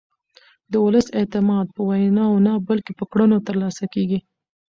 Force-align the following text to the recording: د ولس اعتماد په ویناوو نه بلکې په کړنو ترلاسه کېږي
د 0.71 0.73
ولس 0.85 1.07
اعتماد 1.19 1.67
په 1.75 1.81
ویناوو 1.89 2.43
نه 2.47 2.53
بلکې 2.69 2.91
په 2.99 3.03
کړنو 3.11 3.37
ترلاسه 3.47 3.85
کېږي 3.93 4.19